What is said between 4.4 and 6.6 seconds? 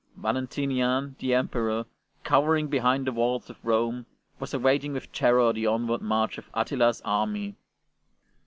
awaiting with terror the onward march of